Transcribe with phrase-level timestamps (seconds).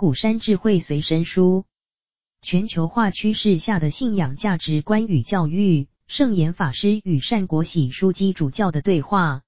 [0.00, 1.66] 古山智慧随身书，
[2.40, 9.42] 全球化趋势下的信仰价值观与教育，圣严法师与善国玺枢机主教的对话。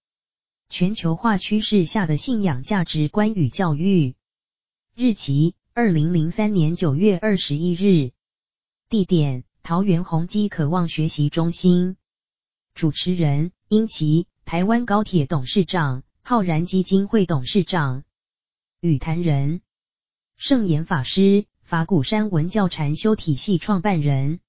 [0.68, 4.14] 全球化趋势下的信仰价值观与教育，
[4.94, 8.12] 日期：二零零三年九月二十一日，
[8.90, 11.96] 地点：桃园宏基渴望学习中心，
[12.74, 18.04] 主持人：英琦，台湾高铁董事长，浩然基金会董事长，
[18.82, 19.62] 与谈人。
[20.36, 24.40] 圣严法师，法鼓山文教禅修体系创办人，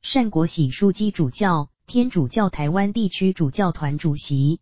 [0.00, 4.60] 善国喜枢机主教，天主教台湾地区主教团主席。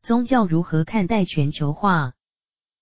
[0.00, 2.14] 宗教如何看待全球化？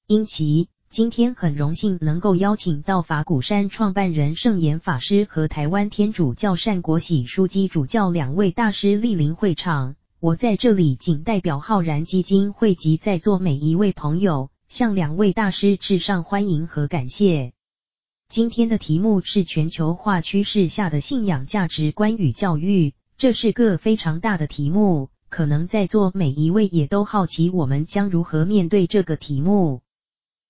[0.07, 9.97] 因其，今天很荣幸能够邀请到法鼓山创办人圣严法师和台湾天主教善国喜枢机主教两位大师莅临会场。
[10.21, 14.51] 我在这里仅代表浩然基金会及在座每一位朋友。
[14.71, 17.53] 向两位大师致上欢迎和感谢。
[18.29, 29.83] 今天的题目是全球化趋势下的信仰价值观与教育，这是个非常大的题目，可能在座每一位也都好奇我们将如何面对这个题目。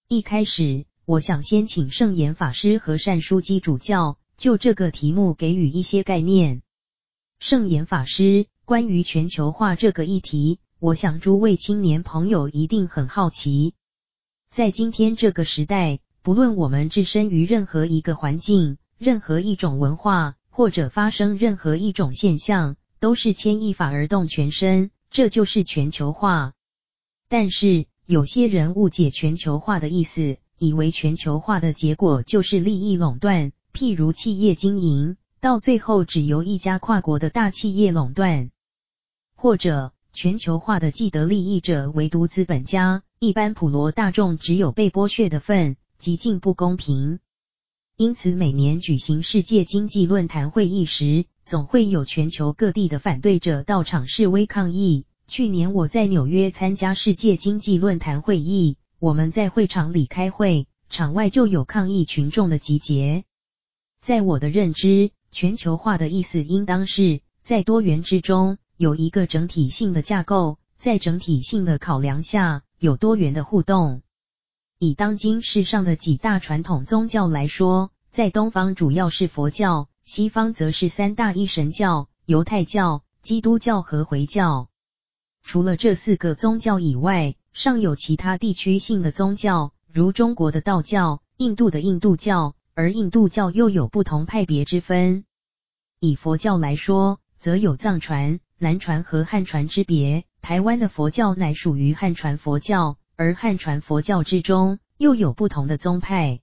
[0.07, 6.61] 一开始，我想先请圣严法师和善书机主教就这个题目给予一些概念。
[7.39, 13.73] 圣严法师，关于全球化这个议题，我想诸位青年朋友一定很好奇。
[14.51, 26.53] 在今天这个时代，不论我们置身于任何一个环境、任何一种文化，或者发生任何一种现象，都是牵一发而动全身，这就是全球化。
[27.29, 38.51] 但是，有些人误解全球化的意思，以为全球化的结果就是利益垄断，譬如企业经营，到最后只由一家跨国的大企业垄断，
[39.37, 43.05] 或者全球化的既得利益者唯独资本家。
[43.23, 47.19] 一般普罗大众只有被剥削的份，极尽不公平。
[47.99, 55.05] 因此，每年举行世界经济论坛会议时，总会有全球各地的反对者到场示威抗议。
[55.29, 63.25] 去年我在纽约参加世界经济论坛会议，我们在会场里开会，场外就有抗议群众的集结。
[64.01, 72.63] 在我的认知，全球化的意思应当是在多元之中有一个整体性的架构，在整体性的考量下。
[72.81, 74.01] 有多元的互动。
[74.79, 84.71] 以当今世上的几大传统宗教来说，在东方主要是佛教，西方则是三大一神教：犹太教、基督教和回教。
[85.43, 95.27] 除了这四个宗教以外，尚有其他地区性的宗教，如中国的道教、印度的印度教，而印度教又有不同派别之分。
[95.99, 100.25] 以佛教来说，则有藏传、南传和汉传之别。
[100.43, 106.41] 台湾的佛教乃属于汉传佛教，而汉传佛教之中又有不同的宗派。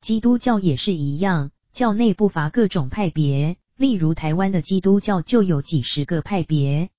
[0.00, 6.90] 基督教也是一样，教内不乏各种派别，例如台湾的基督教就有几十个派别。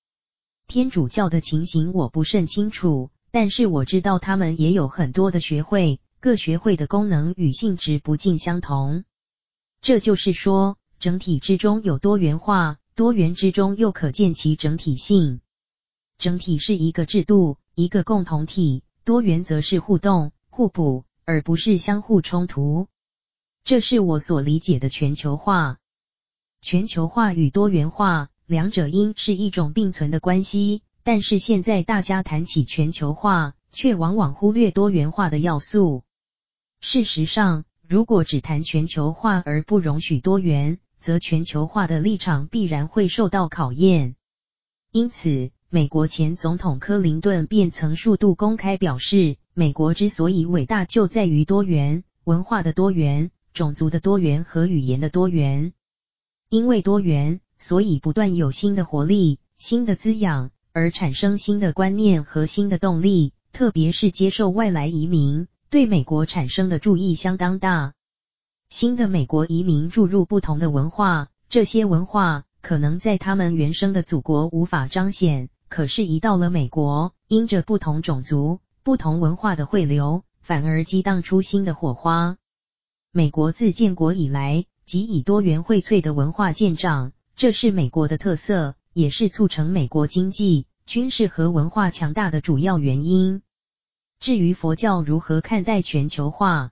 [0.67, 9.03] 天主教的情形我不甚清楚，但是我知道他们也有很多的学会，各学会的功能与性质不尽相同。
[9.79, 15.39] 这就是说，整体之中有多元化，多元之中又可见其整体性。
[16.17, 22.87] 整体是一个制度，一个共同体；多元则是互动、互补，而不是相互冲突。
[23.63, 25.77] 这是我所理解的全球化。
[26.61, 30.81] 全球化与多元化，两者应是一种并存的关系。
[31.03, 36.03] 但是现在大家谈起全球化，却往往忽略多元化的要素。
[36.79, 44.15] 事实上，如果只谈全球化而不容许多元，则全球化的立场必然会受到考验。
[44.91, 55.73] 因此，美国前总统克林顿便曾数度公开表示，美国之所以伟大，就在于多元，文化的多元、种族的多元和语言的多元。
[56.47, 63.33] 因为多元，所以不断有新的活力、新的滋养，而产生新的观念和新的动力。
[63.51, 67.91] 特别是接受外来移民，对美国产生的助益相当大。
[68.69, 75.49] 新的美国移民注入不同的文化，这些文化可能在他们原生的祖国无法彰显。
[75.75, 82.37] 可是，一到了美国，因着不同种族、不同文化的汇流，反而激荡出新的火花。
[83.11, 93.41] 美国自建国以来，即以多元荟萃的文化见长，这是美国的特色，也是促成美国经济、军事和文化强大的主要原因。
[94.21, 96.71] 至于佛教如何看待全球化，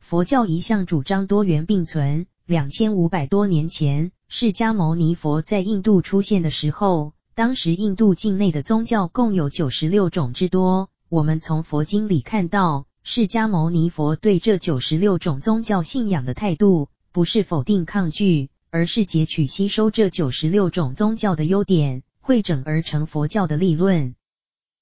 [0.00, 2.26] 佛教一向主张多元并存。
[2.44, 7.14] 两千五百多年前，释迦牟尼佛在印度出现的时候。
[7.38, 10.90] 当时印度境内的宗教共有九十六种之多。
[11.08, 24.16] 我们从佛经里看到，释迦牟尼佛对这九十六种宗教信仰的态度，不是否定抗拒，而是截取吸收这九十六种宗教的优点，汇整而成佛教的立论。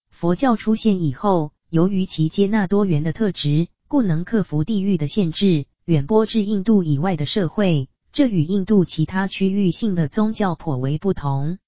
[0.09, 7.91] 佛教出现以后，由于其接纳多元的特质，故能克服地域的限制，远播至印度以外的社会。
[8.15, 11.59] 这与印度其他区域性的宗教颇为不同。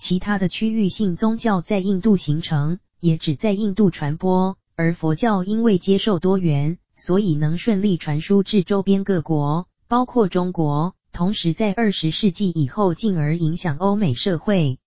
[0.00, 4.56] 其他的区域性宗教在印度形成，也只在印度传播。
[4.74, 10.96] 而佛教因为接受多元，所以能顺利传输至周边各国，包括中国。
[11.12, 14.78] 同时，在二十世纪以后，进而影响欧美社会。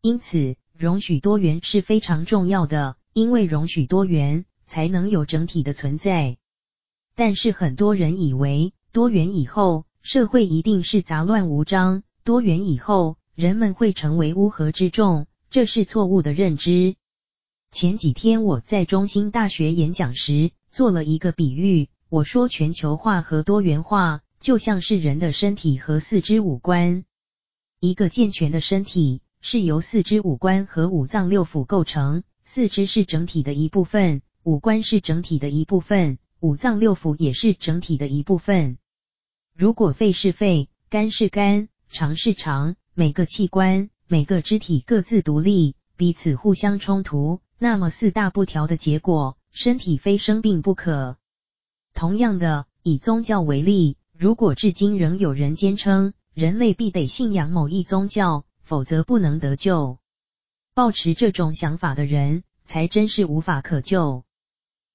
[0.00, 6.36] 因此，容许多元是非常重要的，因为容许多元，才能有整体的存在。
[7.16, 16.96] 但是，很多人以为多元以后，社会一定是杂乱无章；多元以后，人们会成为乌合之众，这是错误的认知。
[17.70, 27.04] 前几天我在中兴大学演讲时做了一个比喻，我说全球化和多元化就像是人的身体和四肢五官。
[27.78, 38.78] 一个健全的身体是由四肢五官和五脏六腑构成，四肢是整体的一部分，五官是整体的一部分，五脏六腑也是整体的一部分。
[39.54, 47.42] 如果肺是肺，肝是肝，肠是肠，每个器官、每个肢体各自独立，彼此互相冲突。
[47.58, 51.18] 那么四大不调的结果，身体非生病不可。
[51.92, 59.98] 同样的，以宗教为例，如果至今仍有人坚称人类必得信仰某一宗教，否则不能得救，
[60.72, 64.24] 抱持这种想法的人，才真是无法可救。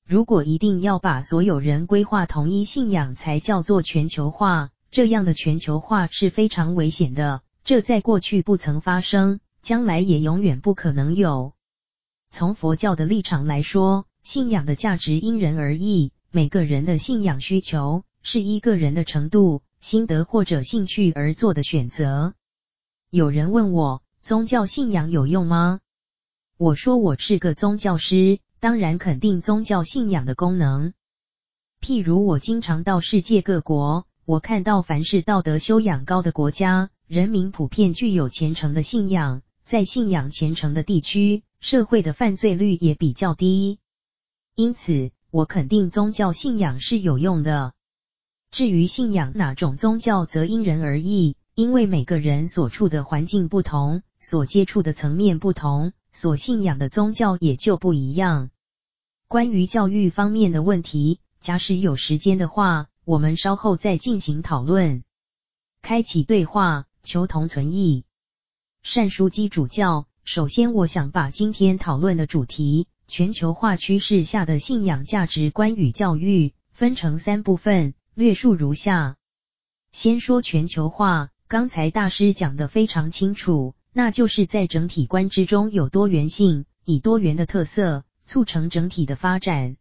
[0.08, 7.44] 如果一定要把所有人归化同一信仰，才叫做全球化，这样的全球化是非常危险的。
[7.72, 11.54] 这在过去不曾发生，将来也永远不可能有。
[12.30, 22.34] 从佛教的立场来说，信仰的价值因人而异，每个人的信仰需求是依个人的程度、心得或者兴趣而做的选择。
[23.10, 25.80] 有人问我，宗教信仰有用吗？
[26.58, 30.92] 我说我是个宗教师，当然肯定宗教信仰的功能。
[31.80, 43.80] 譬如我经常到世界各国，我看到凡是道德修养高的国家，人民普遍具有虔诚的信仰，在信仰虔诚的地区，社会的犯罪率也比较低，
[44.56, 47.74] 因此我肯定宗教信仰是有用的。
[48.50, 58.52] 至于信仰哪种宗教，则因人而异，因为每个人所处的环境不同，所接触的层面不同，所信仰的宗教也就不一样。
[59.28, 65.04] 关于教育方面的问题，假使有时间的话，我们稍后再进行讨论。
[65.82, 68.04] 开启对话，求同存异，
[68.84, 70.08] 善书基主教。
[70.24, 79.18] 首先，我想把今天讨论的主题——全球化趋势下的信仰价值观与教育，分成三部分，略述如下。
[79.92, 89.76] 先说全球化，刚才大师讲得非常清楚，那就是在整体观之中有多元性，以多元的特色促成整体的发展。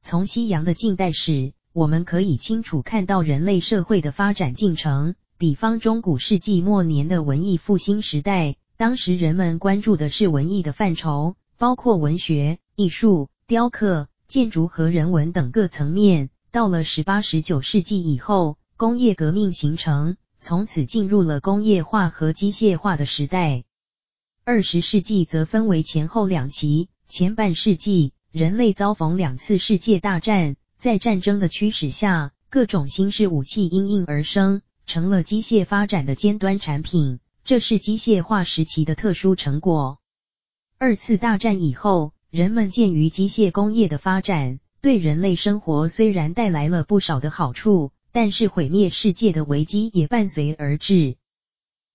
[0.00, 8.56] 从西洋的近代史，我们可以清楚看到人类社会的发展进程，比方中古世纪末年的文艺复兴时代。
[8.76, 16.30] 当时人们关注的是文艺的范畴，包括文学、艺术、雕刻、建筑和人文等各层面。
[16.50, 23.62] 到了十八、十九世纪以后，工业革命形成，从此进入了工业化和机械化的时代。
[24.42, 37.20] 二十世纪则分为前后两期，前半世纪人类遭逢两次世界大战，在战争的驱使下，各种新式武器应运而生，成了机械发展的尖端产品。
[37.44, 40.00] 这是机械化时期的特殊成果。
[40.76, 51.16] 二次大战以后，人们鉴于机械工业的发展，对人类生活虽然带来了不少的好处，但是毁灭世界的危机也伴随而至。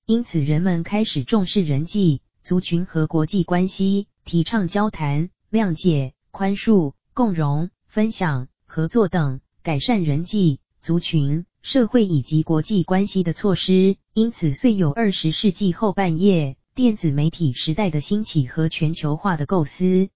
[0.06, 11.46] 因此，人们开始重视人际、族群和国际关系，提倡交谈、谅解、宽恕、共荣、分享、合作等，改善人际、族群。
[11.64, 20.10] 社会以及国际关系的措施，因此遂有二十世纪后半叶电子媒体时代的兴起和全球化的构思。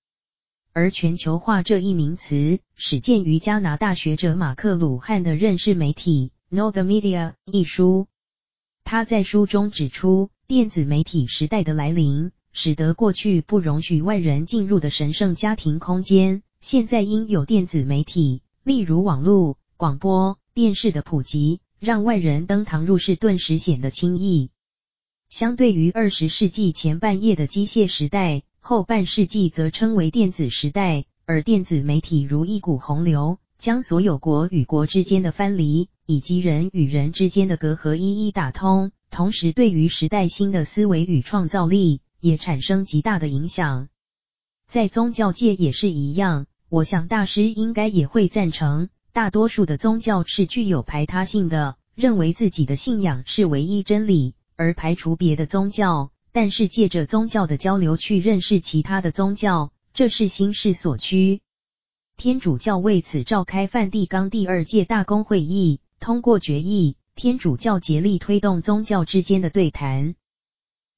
[0.73, 8.07] 而全球化这一名词，始见于加拿大学者马克·鲁汉的《认识媒体》（Know the Media） 一书。
[8.83, 20.37] 他在书中指出，电子媒体时代的来临，使得过去不容许外人进入的神圣家庭空间，现在因有电子媒体，例如网络、广播。
[20.57, 24.49] 电视的普及，让外人登堂入室顿时显得轻易。
[25.29, 31.05] 相对于二十世纪前半叶的机械时代，后半世纪则称为电子时代。
[31.27, 43.89] 而电子媒体如一股洪流，将所有国与国之间的藩篱，以及人与人之间的隔阂一一打通，同时对于时代新的思维与创造力也产生极大的影响。
[44.67, 56.11] 在宗教界也是一样，我想大师应该也会赞成，大多数的宗教是具有排他性的，认为自己的信仰是唯一真理，而排除别的宗教。
[56.31, 61.41] 但是借着宗教的交流去认识其他的宗教，这是心事所趋。
[62.15, 65.79] 天主教为此召开梵蒂冈第二届大公会议。
[65.99, 70.13] 通过决议，天主教竭力推动宗教之间的对谈。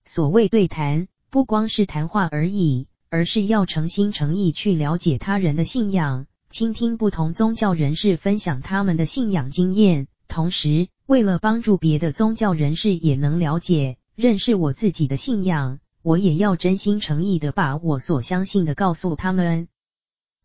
[0.03, 10.07] 所谓对谈，不光是谈话而已，而是要诚心诚意去了解他人的信仰，倾听不同宗教人士分享他们的信仰经验。
[10.27, 19.67] 同时，为了帮助别的宗教人士也能了解、认识我自己的信仰，我也要真心诚意的把我所相信的告诉他们。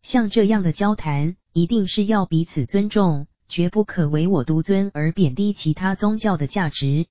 [0.03, 3.25] 像这样的交谈，一定是要彼此尊重。
[3.47, 7.05] 绝不可唯我独尊而贬低其他宗教的价值。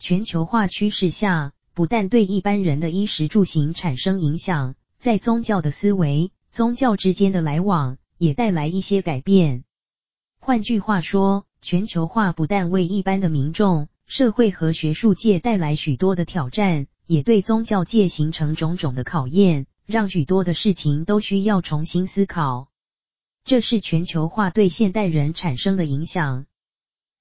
[0.00, 9.64] 全球化趋势下，不但对一般人的衣食住行产生影响，在宗教的思维、宗教之间的来往也带来一些改变。
[10.38, 22.68] 换句话说，全球化不但为一般的民众、社会和学术界带来许多的挑战，也对宗教界形成种种的考验，让许多的事情都需要重新思考。
[23.44, 26.46] 这是全球化对现代人产生的影响。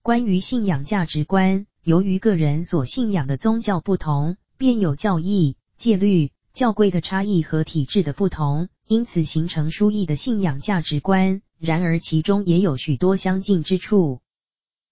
[0.04, 11.42] 关于信仰价值观，由于个人所信仰的宗教不同，便有教义、戒律、教规的差异和体制的不同，因此形成殊异的信仰价值观。
[11.58, 14.20] 然而其中也有许多相近之处。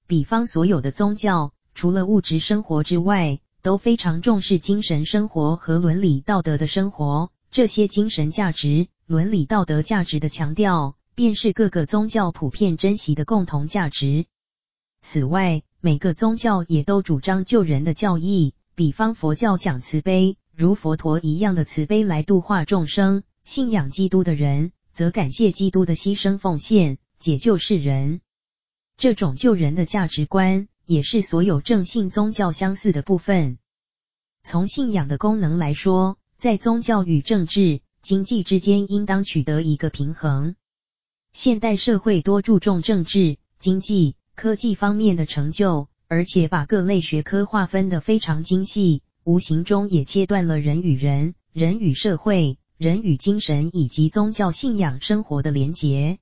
[0.08, 7.30] 比方，所有的宗教除了物质生活之外，都非常重视精神生活和伦理道德的生活。
[7.52, 14.28] 这些精神价值、伦理道德价值的强调，便是各个宗教普遍珍惜的共同价值。
[15.02, 28.22] 此外，每个宗教也都主张救人的教义，比方佛教讲慈悲，如佛陀一样的慈悲来度化众生；信仰基督的人则感谢基督的牺牲奉献，解救世人。
[28.96, 33.58] 这种救人的价值观，也是所有正信宗教相似的部分。
[34.44, 40.56] 从信仰的功能来说，在宗教与政治、经济之间，应当取得一个平衡。
[41.34, 56.18] 现代社会多注重政治、经济、科技方面的成就，而且把各类学科划分得非常精细，无形中也切断了人与人、人与社会、人与精神以及宗教信仰生活的连结。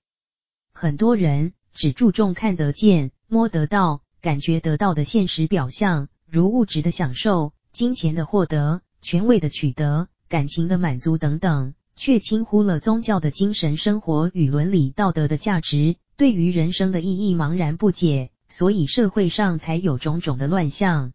[0.74, 11.76] 很多人只注重看得见、摸得到、感觉得到的现实表象，如物质的享受、金钱的获得、权位的取得、感情的满足等等。
[11.96, 21.14] 却轻忽了宗教的精神生活与伦理道德的价值，对于人生的意义茫然不解，所以社会上才有种种的乱象。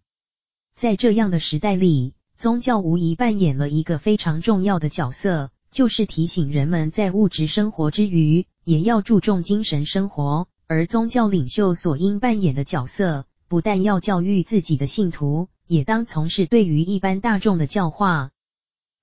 [0.76, 10.48] 在这样的时代里，宗教无疑扮演了一个非常重要的角色，就是提醒人们在物质生活之余，也要注重精神生活。
[10.66, 18.32] 而宗教领袖所应扮演的角色，不但要教育自己的信徒，也当从事对于一般大众的教化。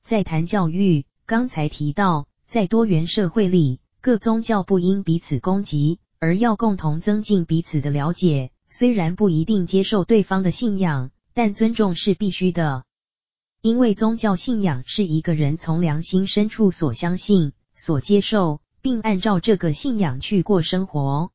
[0.04, 1.06] 在谈教育。
[1.26, 8.52] 刚才提到，在多元社会里，各宗教不应彼此攻击，而要共同增进彼此的了解。
[8.68, 12.84] 虽然不一定接受对方的信仰，但尊重是必须的。
[13.62, 21.32] 因为宗教信仰是一个人从良心深处所相信、所接受，并按照这个信仰去过生活。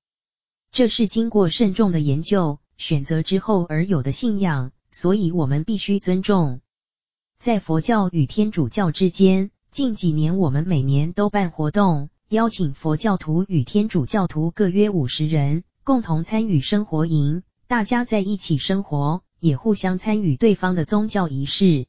[0.72, 6.60] 这是经过慎重的研究、选择之后而有的信仰，所以我们必须尊重。
[7.38, 17.42] 在佛教与天主教之间，近几年，我们每年都办活动，邀请佛教徒与天主教徒各约五十人，共同参与生活营。
[17.66, 21.86] 大家在一起生活，也互相参与对方的宗教仪式。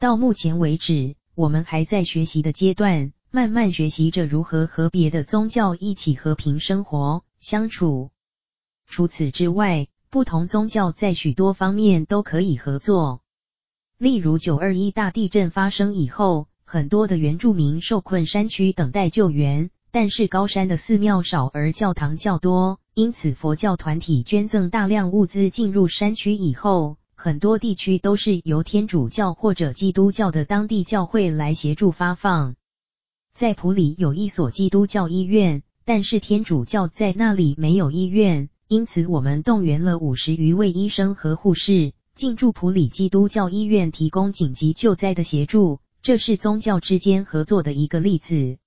[0.00, 8.12] 到目前为止，我们还在学习的阶段，慢慢学习着如何和别的宗教一起和平生活相处。
[8.86, 13.22] 除此之外，不同宗教在许多方面都可以合作。
[13.98, 32.54] 例如，九二一大地震发生以后，很多的原住民受困山区等待救援，但是高山的寺庙少而教堂较多，因此佛教团体捐赠大量物资进入山区以后，很多地区都是由天主教或者基督教的当地教会来协助发放。
[33.34, 45.80] 在普里有一所基督教医院，但是天主教在那里没有医院，因此我们动员了五十余位医生和护士进驻普里基督教医院，提供紧急救灾的协助。
[46.00, 48.58] 这是宗教之间合作的一个例子。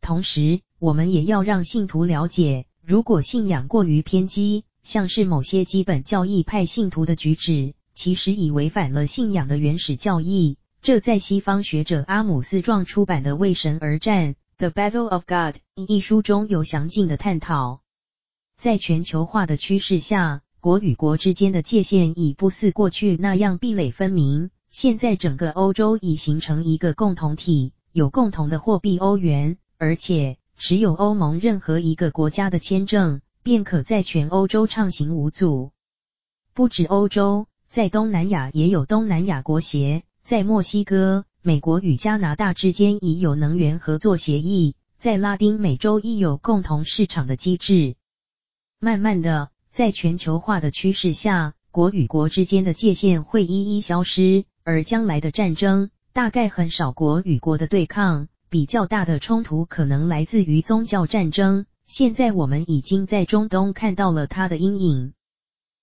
[0.00, 10.58] 同时，我们也要让信徒了解，如果信仰过于偏激，像是某些基本教义派信徒的举止，其实已违反了信仰的原始教义。
[10.82, 17.80] 这在西方学者阿姆斯壮出版的《为神而战：The Battle of God》一书中有详尽的探讨。
[18.60, 24.50] 在全球化的趋势下，国与国之间的界限已不似过去那样壁垒分明。
[24.70, 35.70] 现在整个欧洲已形成一个共同体，有共同的货币欧元，而且持有欧盟任何一个国家的签证，便可在全欧洲畅行无阻。
[36.54, 47.96] 不止欧洲，在东南亚也有东南亚国协，在墨西哥、美国与加拿大之间已有能源合作协议，在拉丁美洲亦有共同市场的机制。
[48.80, 61.66] 慢慢的，在全球化的趋势下，国与国之间的界限会一一消失，而将来的战争大概很少国与国的对抗，比较大的冲突可能来自于宗教战争。
[61.86, 65.12] 现在我们已经在中东看到了它的阴影，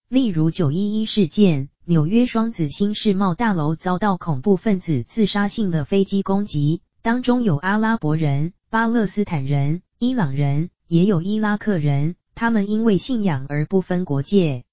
[0.09, 12.15] 例如九一一事件，纽约双子星世贸大楼遭到恐怖分子自杀性的飞机攻击，当中有阿拉伯人、巴勒斯坦人、伊朗人，也有伊拉克人。
[12.33, 14.63] 他们因为信仰而不分国界。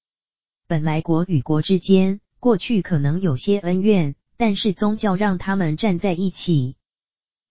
[0.67, 6.77] 本来国与国之间过去可能有些恩怨，但是宗教让他们站在一起。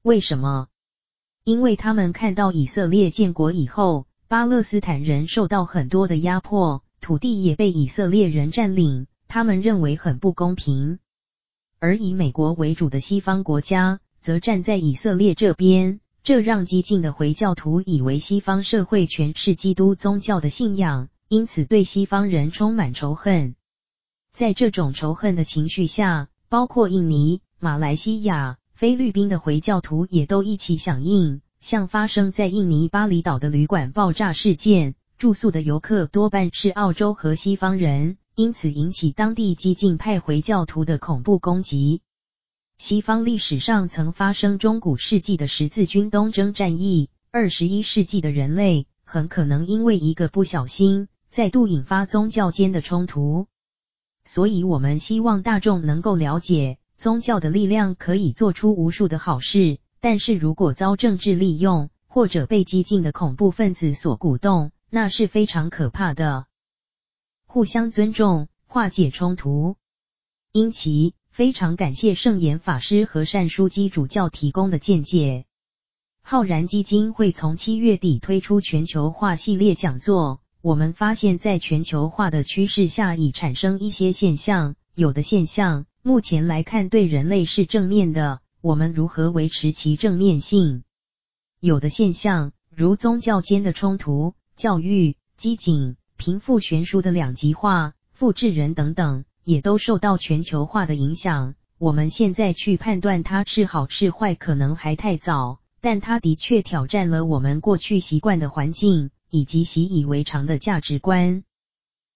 [0.01, 0.67] 为什么？
[1.47, 10.99] 因为他们看到以色列建国以后，巴勒斯坦人受到很多的压迫，土地也被以色列人占领，他们认为很不公平。
[11.79, 16.01] 而以美国为主的西方国家则站在以色列这边。
[16.21, 23.55] 这让激进的回教徒以为西方社会全是基督宗教的信仰，因此对西方人充满仇恨。
[24.33, 31.41] 在这种仇恨的情绪下，包括印尼、马来西亚、菲律宾的回教徒也都一起响应。
[31.59, 42.01] 像发生在印尼巴厘岛的旅馆爆炸事件，住宿的游客多半是澳洲和西方人，因此引起当地激进派回教徒的恐怖攻击。
[42.77, 53.47] 西方历史上曾发生中古世纪的十字军东征战役，二十一世纪的人类很可能因为一个不小心，再度引发宗教间的冲突。
[54.23, 66.47] 所以，我们希望大众能够了解，宗教的力量可以做出无数的好事，但是如果遭政治利用，或者被激进的恐怖分子所鼓动，那是非常可怕的。
[67.45, 69.75] 互相尊重，化解冲突，
[70.51, 71.13] 因其。
[71.29, 75.45] 非常感谢圣严法师和善书基主教提供的见解。
[76.23, 80.41] 浩然基金会从七月底推出全球化系列讲座。
[80.62, 84.73] 我们发现，在全球化的趋势下，已产生一些现象。
[84.95, 90.84] 有的现象目前来看对人类是正面的，我们如何维持其正面性？
[91.60, 99.26] 有的现象，如宗教间的冲突、教育、机警、贫富悬殊的两极化、复制人等等。
[99.43, 101.56] 也都受到全球化的影响。
[101.78, 111.43] 我们现在去判断它是好是坏，可能还太早，但它的确挑战了我们过去习惯的环境以及习以为常的价值观。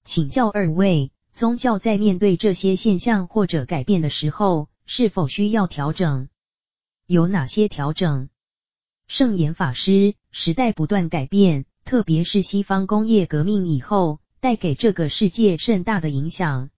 [0.06, 6.28] 请教二位，宗教在面对这些现象或者改变的时候，是否需要调整？
[7.06, 8.30] 有哪些调整？
[9.08, 16.70] 圣严法师，时代不断改变，特别是西方工业革命以后，带给这个世界甚大的影响。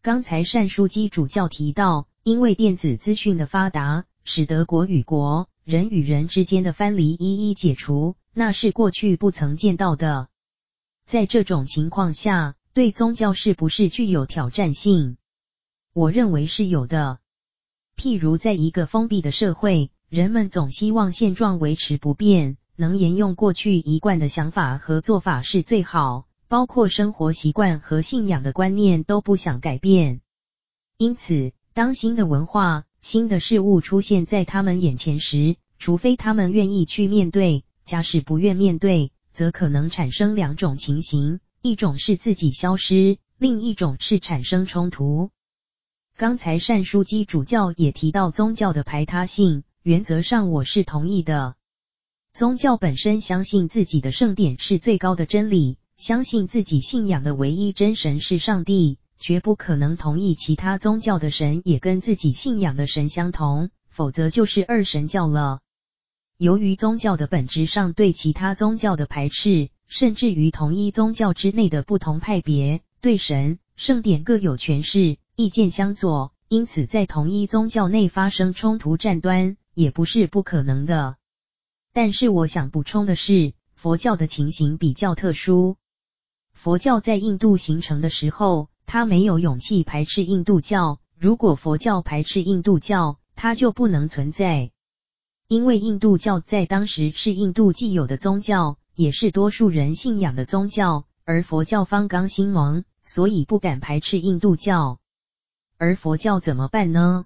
[0.00, 10.28] 刚才善书基主教提到，因为电子资讯的发达，使得国与国、人与人之间的藩篱一一解除，那是过去不曾见到的。
[11.04, 15.18] 在这种情况下，对宗教是不是具有挑战性？
[15.92, 17.18] 我认为是有的。
[17.98, 26.26] 譬如在一个封闭的社会，人们总希望现状维持不变，能沿用过去一贯的想法和做法是最好。
[26.48, 30.20] 包括生活习惯和信仰的观念都不想改变，
[30.98, 45.30] 因此，当新的文化、新的事物出现在他们眼前时，除非他们愿意去面对，假使不愿面对，则可能产生两种情形：一种是自己消失，另一种是产生冲突。
[46.16, 51.54] 刚才善书基主教也提到宗教的排他性，原则上我是同意的。
[52.32, 55.78] 宗教本身相信自己的圣典是最高的真理。
[55.96, 65.60] 相信自己信仰的唯一真神是上帝，绝不可能同意其他宗教的神也跟自己信仰的神相同，否则就是二神教了。
[66.38, 81.16] 由于宗教的本质上对其他宗教的排斥，甚至于同一宗教之内的不同派别对神、圣典各有诠释，意见相左，因此在同一宗教内发生冲突战端也不是不可能的。
[81.92, 85.76] 但是我想补充的是，佛教的情形比较特殊。
[86.54, 91.00] 佛教在印度形成的时候，它没有勇气排斥印度教。
[91.18, 94.70] 如果佛教排斥印度教，它就不能存在。
[95.48, 104.98] 因为印度教在当时是印度既有的宗教，也是多数人信仰的宗教，而佛教方刚兴萌，所以不敢排斥印度教。
[105.78, 107.24] 而佛教怎么办呢？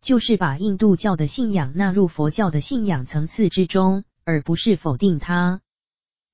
[0.00, 5.60] 就是把印度教的信仰纳入佛教的信仰层次之中，而不是否定它。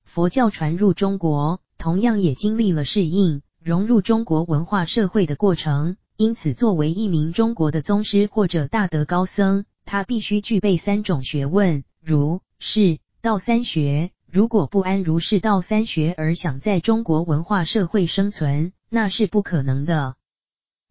[0.03, 5.97] 佛教传入中国，同样也经历了适应、融入中国文化社会的过程。
[6.15, 14.11] 因此，作为一名中国的宗师或者大德高僧，他必须具备三种学问：如是、道三学。
[14.37, 20.15] 如果不安如是道三学而想在中国文化社会生存，那是不可能的。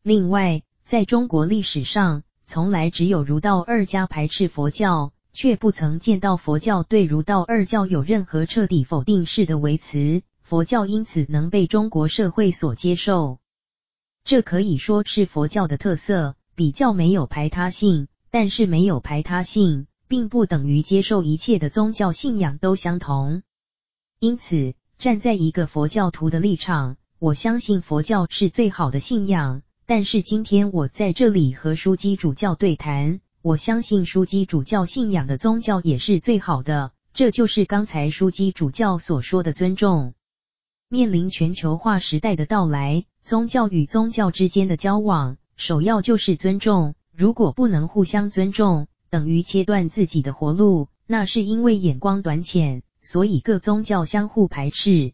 [0.03, 5.13] 另外，在中国历史上，从来只有儒道二家排斥佛教。
[5.33, 13.39] 却不曾见到佛教对儒道二教有任何彻底否定式的维持，佛教因此能被中国社会所接受，
[14.25, 18.09] 这可以说是佛教的特色，比较没有排他性。
[18.29, 23.43] 但是没有排他性，并不等于接受一切的宗教信仰都相同。
[24.19, 29.63] 因此，站在一个佛教徒的立场，我相信佛教是最好的信仰。
[29.85, 33.21] 但是今天我在这里和枢机主教对谈。
[33.43, 40.15] 我相信枢机主教信仰的宗教也是最好的，这就是刚才枢机主教所说的尊重。
[40.89, 46.97] 面临全球化时代的到来，宗教与宗教之间的交往，首要就是尊重。
[47.13, 55.13] 如果不能互相尊重，等于切断自己的活路，那是因为眼光短浅，所以各宗教相互排斥。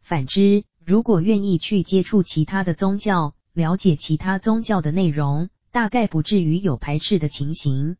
[0.00, 7.96] 反之，如果愿意去接触其他的宗教，了解其他宗教的内容，大概不至于有排斥的情形。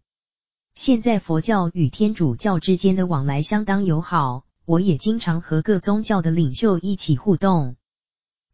[0.74, 7.76] 现在佛教与天主教之间的往来相当友好，我也经常和各宗教的领袖一起互动。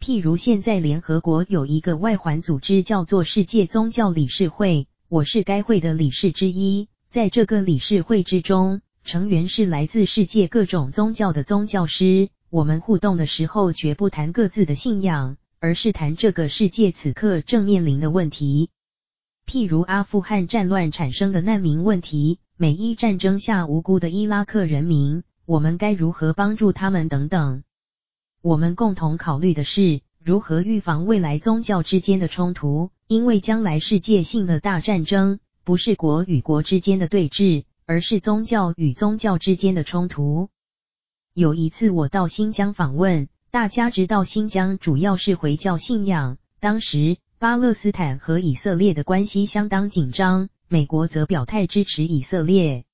[0.01, 6.89] 譬如现在联合国有一个外环组织叫做世界宗教理事会，我是该会的理事之一。
[7.11, 12.31] 在这个理事会之中，成员是来自世界各种宗教的宗教师。
[12.49, 18.71] 我们互动的时候，绝不谈各自的信仰，而是谈这个世界此刻正面临的问题。
[19.47, 27.65] 譬如阿富汗战乱产生的难民问题，美伊战争下无辜的伊拉克人民，我们该如何帮助他们等等。
[28.41, 40.49] 我们共同考虑的是如何预防未来宗教之间的冲突，因为将来世界性的大战争不是国与国之间的对峙，而是宗教与宗教之间的冲突。
[41.35, 47.17] 有一次我到新疆访问，大家知道新疆主要是回教信仰，当时。
[47.39, 52.85] 巴勒斯坦和以色列的关系相当紧张，美国则表态支持以色列。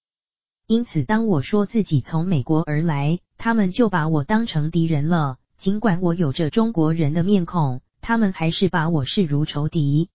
[0.67, 5.37] 因此，当我说自己从美国而来，他们就把我当成敌人了。
[5.59, 10.09] 尽管我有着中国人的面孔，他们还是把我视如仇敌。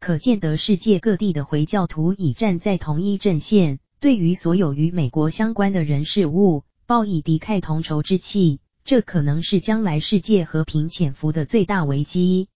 [0.00, 8.60] 可见得世界各地的回教徒已站在同一阵线，对于所有与美国相关的人事物，报以敌忾同仇之气。
[8.82, 12.48] 这可能是将来世界和平潜伏的最大危机。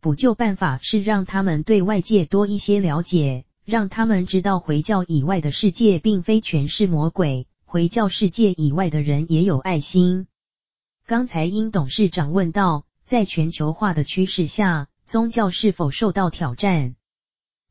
[0.00, 10.28] 补救办法是让他们对外界多一些了解，让他们知道回教以外的世界并非全是魔鬼，回教世界以外的人也有爱心。
[11.04, 16.94] 刚才殷董事长问到，在全球化的趋势下，宗教是否受到挑战？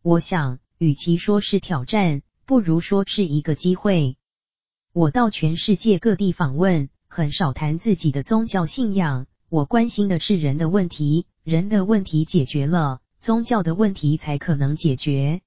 [0.02, 4.18] 我想，与其说是挑战，不如说是一个机会。
[4.92, 11.26] 我到全世界各地访问，很少谈自己的宗教信仰，我关心的是人的问题。
[11.44, 15.42] 人的问题解决了，宗教的问题才可能解决。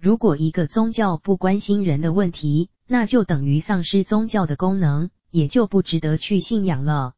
[0.00, 7.14] 如果一个宗教不关心人的问题，那就等于丧失宗教的功能，也就不值得去信仰了。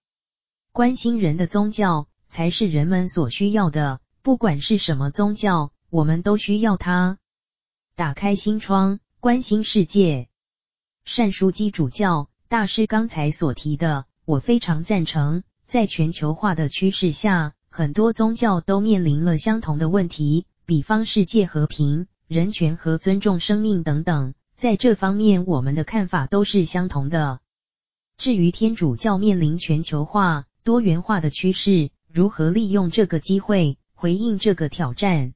[0.73, 7.19] 关心人的宗教才是人们所需要的，不管是什么宗教，我们都需要它。
[7.97, 10.29] 打开心窗，关心世界。
[11.05, 15.43] 善书机主教大师刚才所提的，我非常赞成。
[15.67, 24.35] 在全球化的趋势下，很多宗教都面临了相同的问题，比方世界和平、人权和尊重生命等等。
[24.57, 27.41] 在这方面，我们的看法都是相同的。
[28.17, 35.35] 至于天主教面临全球化、多元化的趋势，如何利用这个机会回应这个挑战？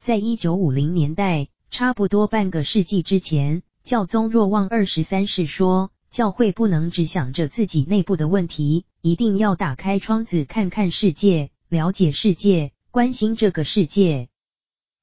[0.00, 8.84] 在一九五零年代，差不多半个世纪之前，教宗若望二十三世说，教会不能只想着自己内部的问题。
[9.00, 14.28] 一定要打开窗子看看世界，了解世界，关心这个世界。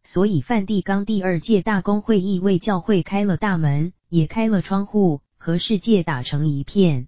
[0.03, 7.07] 所以梵蒂冈第二届大公会议为教会开了大门，也开了窗户，和世界打成一片。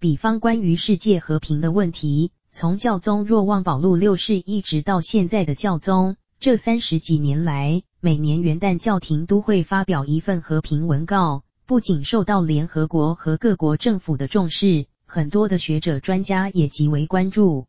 [0.00, 17.68] 比方关于世界和平的问题，从教宗若望保禄六世一直到现在的教宗，这三十几年来，每年元旦教廷都会发表一份和平文告，不仅受到联合国和各国政府的重视，很多的学者专家也极为关注。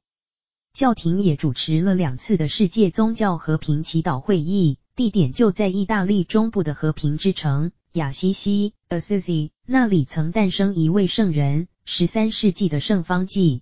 [0.73, 13.61] 教廷也主持了两次的世界宗教和平祈祷会议，地点就在意大利中部的和平之城亚西西 （Assisi），那里曾诞生一位圣人，十三世纪的圣方济。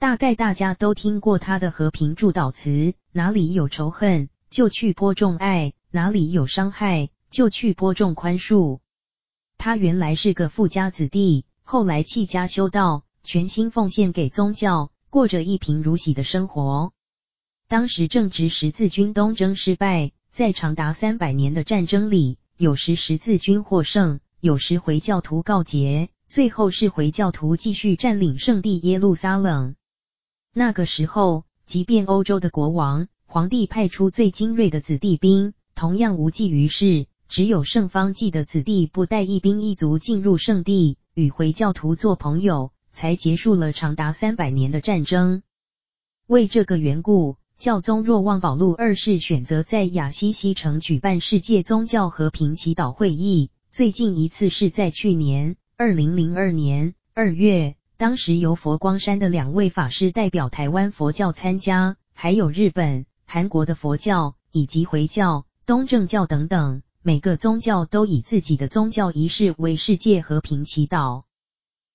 [0.00, 8.80] 大概大家都听过他的和平祝祷词：哪里有仇恨，就去播种爱；哪里有伤害，就去播种宽恕。
[9.56, 14.90] 他原来是个富家子弟，后来弃家修道，全心奉献给宗教。
[15.10, 16.92] 过着一贫如洗的生活。
[17.68, 29.74] 当时正值十字军东征失败，在长达三百年的战争里，有时十字军获胜，有时回教徒告捷，最后是回教徒继续占领圣地耶路撒冷。
[30.52, 37.06] 那个时候，即便欧洲的国王、皇帝派出最精锐的子弟兵，同样无济于事。
[37.28, 42.70] 只有圣方济的子弟不带一兵一卒进入圣地，与回教徒做朋友。
[42.96, 45.42] 才结束了长达三百年的战争。
[46.28, 53.50] 为这个缘故，教宗若望保禄二世选择在雅西西城举办世界宗教和平祈祷会议。
[53.70, 71.22] 最近一次是在去年二零零二年二月，当时由佛光山的两位法师代表台湾佛教参加，还有日本、韩国的佛教以及回教、东正教等等，每个宗教都以自己的宗教仪式为世界和平祈祷。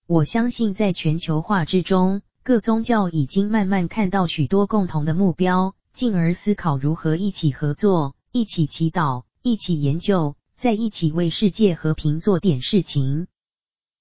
[0.08, 13.28] 我相信，在全球化之中，各宗教已经慢慢看到许多共同的目标，进而思考如何一起合作、一起祈祷、一起研究，再一起为世界和平做点事情。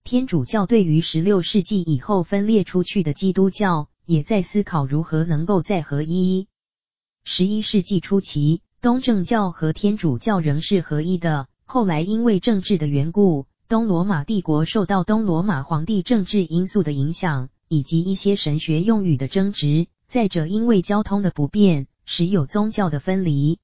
[0.05, 6.47] 天主教对于十六世纪以后分裂出去的基督教，也在思考如何能够再合一。
[7.25, 13.47] 十一世纪初期，东正教和天主教仍是合一的，后来因为政治的缘故。
[13.69, 23.59] 东罗马帝国受到东罗马皇帝政治因素的影响，以及一些神学用语的争执，再者因为交通的不便，时有宗教的分离。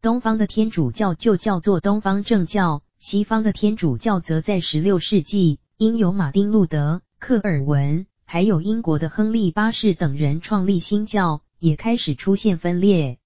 [0.00, 13.18] 东方的天主教就叫做东方正教，西方的天主教则在十六世纪因有马丁路德、克尔文，还有英国的亨利八世等人创立新教，也开始出现分裂。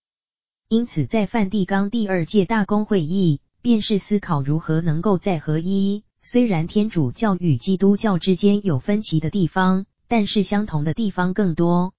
[0.68, 3.40] 因此，在梵蒂冈第二届大公会议。
[3.61, 6.05] 便是思考如何能够再合一。
[6.23, 11.92] 虽然天主教与基督教之间有分歧的地方，但是相同的地方更多。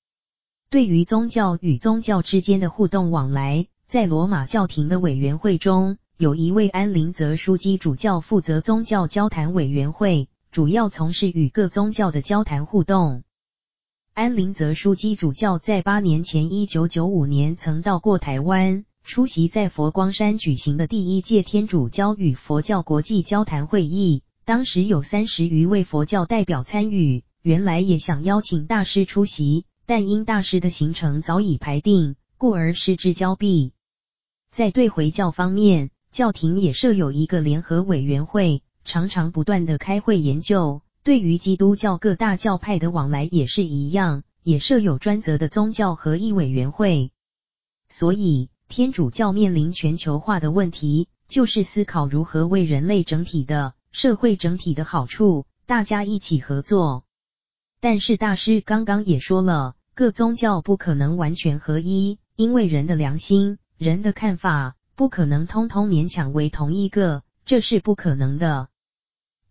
[0.72, 13.24] 对于宗教与宗教之间的互动往来，在罗马教廷的委员会中，有一位安林泽枢机主教负责宗教交谈委员会，主要从事与各宗教的交谈互动。
[14.14, 18.86] 安林泽枢机主教在八年前，一九九五年曾到过台湾。
[19.02, 27.24] 出席在佛光山举行的第一届天主教与佛教国际交谈会议，当时有三十余位佛教代表参与。
[27.42, 33.72] 原来也想邀请大师出席，但因大师的行程早已排定，故而失之交臂。
[34.52, 40.82] 在对回教方面，教廷也设有一个联合委员会，常常不断的开会研究。
[41.02, 47.12] 对于基督教各大教派的往来也是一样，也设有专责的宗教合议委员会。
[47.88, 57.06] 所以，天主教面临全球化的问题，就是思考如何为人类整体的社会整体的好处，大家一起合作。
[57.80, 68.68] 但是大师刚刚也说了，各宗教不可能完全合一，因为人的良心、人的看法不可能通通勉强为同一个，这是不可能的。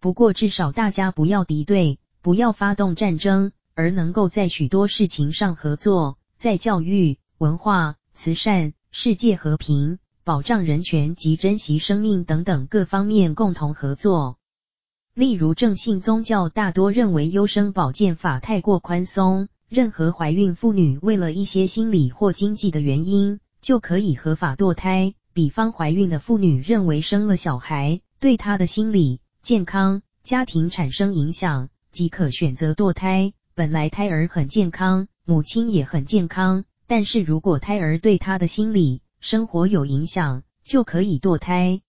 [0.00, 8.74] 不过至少大家不要敌对，不要发动战争，而能够在许多事情上合作，在教育、文化、慈善。
[8.90, 14.38] 世界和平、保障人权及珍惜生命等等各方面共同合作。
[15.18, 25.14] 例如，正信宗教大多认为优生保健法太过宽松，任何怀孕妇女为了一些心理或经济的原因，就可以合法堕胎。
[25.32, 33.32] 比方，怀孕的妇女认为生了小孩对她的心理健康、家庭产生影响，即可选择堕胎。
[33.56, 36.64] 本来胎儿很健康，母亲也很健康。
[36.86, 41.80] 但是如果胎儿对她的心理生活有影响，就可以堕胎。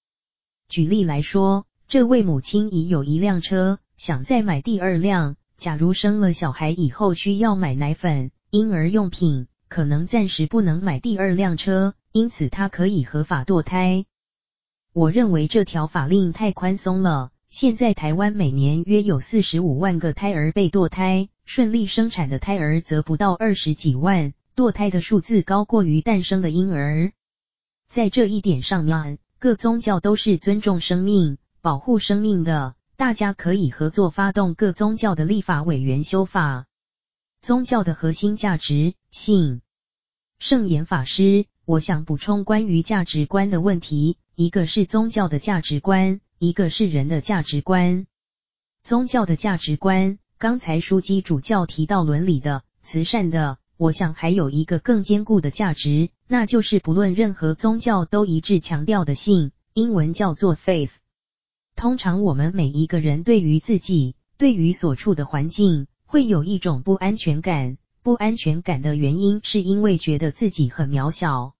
[0.67, 5.37] 举例来说，这位母亲已有一辆车，想再买第二辆。
[5.57, 14.05] 假如生了小孩以后需要买奶粉、婴儿用品，可能暂时不能买第二辆车，因此她可以合法堕胎。
[14.93, 17.31] 我认为这条法令太宽松了。
[17.49, 27.11] 现在台湾每年约有四十五万个胎儿被堕胎，顺利生产的胎儿则不到二十几万，堕胎的数字高过于诞生的婴儿。
[27.89, 36.65] 在这一点上面，各宗教都是尊重生命、保护生命的，大家可以合作发动各宗教的立法委员修法。
[37.41, 39.61] 宗教的核心价值，信。
[40.39, 46.21] 圣严法师，我想补充关于价值观的问题，一个是宗教的价值观。
[46.37, 48.07] 一个是人的价值观，
[48.81, 50.17] 宗教的价值观。
[50.37, 60.91] 刚才枢机主教提到伦理的、慈善的，我想还有一个更坚固的价值，那就是不论任何宗教都一致强调的信，英文叫做 faith。
[61.79, 67.77] 通常我们每一个人对于自己、对于所处的环境，会有一种不安全感。
[68.03, 71.53] 不安全感的原因是因为觉得自己很渺小，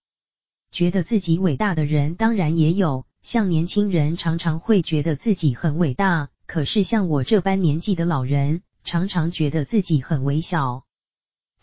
[0.70, 3.06] 觉得自己伟大的人当然也有。
[3.22, 10.84] 像年轻人常常会觉得自己很伟大，可是像我这般年纪的老人，常常觉得自己很微小。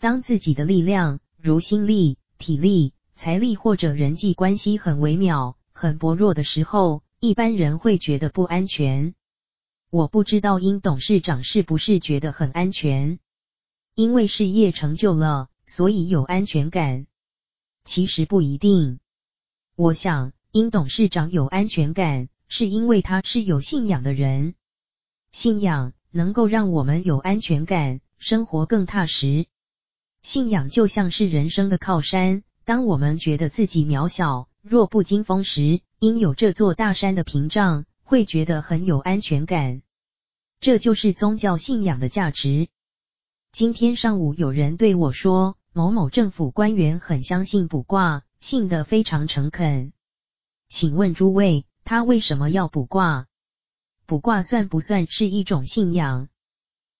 [0.00, 9.14] 当自己的力量，如心力、体力、财力或者人际关系很微渺、很薄弱的时候，一般人会觉得不安全。
[9.90, 13.18] 我不知道殷董事长是不是觉得很安全，
[13.94, 17.06] 因为事业成就了，所以有安全感。
[17.84, 19.00] 其实不一定，
[19.74, 20.32] 我想。
[20.50, 24.54] 殷董事长有安全感，是因为他是有信仰的人。
[25.30, 29.44] 信仰能够让我们有安全感，生活更踏实。
[30.22, 39.82] 信仰就像是人生的靠山，当我们觉得自己渺小、弱不禁风时，因有这座大山的屏障，会觉得很有安全感。
[40.60, 42.68] 这就是宗教信仰的价值。
[43.50, 49.92] 今天上午有人对我说，某某政府官员很相信卜卦，信得非常诚恳。
[50.68, 53.26] 请问诸位，他为什么要卜卦？
[54.06, 56.28] 卜卦算不算是一种信仰？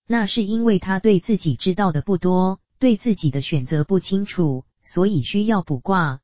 [0.09, 6.21] 那是因为他对自己知道的不多，对自己的选择不清楚，所以需要卜卦。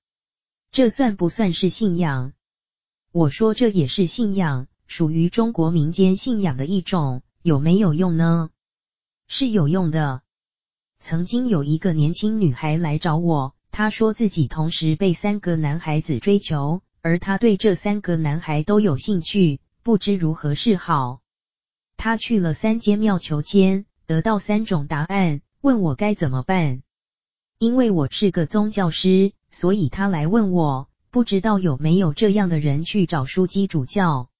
[0.73, 2.33] 这算不算是信仰？
[3.15, 7.23] 我说这也是信仰，属于中国民间信仰的一种。
[7.43, 8.51] 有没有用呢？
[9.29, 10.23] 是有用的。
[10.99, 16.83] 曾经有一个年轻女孩来找我，她说自己同时被三个男孩子追求。
[17.03, 21.21] 而她对这三个男孩都有兴趣，不知如何是好。
[21.97, 26.83] 她去了三间庙求签，得到三种答案，问我该怎么办。
[27.59, 34.31] 因为我是个宗教师，所以她来问我，不知道有没有这样的人去找枢机主教。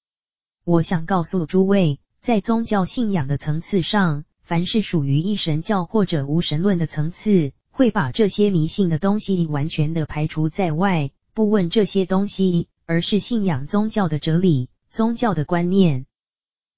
[0.65, 11.13] 我想告诉诸位，在宗教信仰的层次上，凡是属于一神教或者无神论的层次，会把这些迷信的东西完全的排除在外。
[11.33, 16.07] 不问这些东西，而是信仰宗教的哲理、宗教的观念。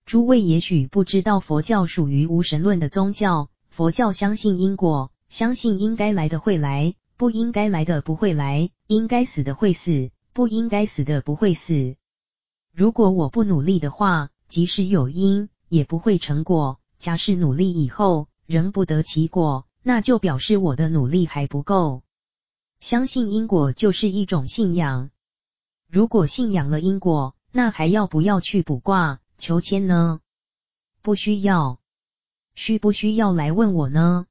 [0.04, 3.48] 诸位也许不知道，佛教属于无神论的宗教。
[3.70, 11.96] 佛教相信因果，相信应该来的会来，不应该来的不会来；应该死的会死，不应该死的不会死。
[12.72, 16.78] 如果我不努力的话，即使有因，也不会成果。
[16.98, 22.02] 假使努力以后仍不得其果，那就表示我的努力还不够。
[22.80, 25.10] 相信因果就是一种信仰。
[25.88, 30.20] 如果信仰了因果，那还要不要去卜卦求签呢？
[31.00, 31.80] 不需要。
[32.54, 34.26] 需不需要来问我呢？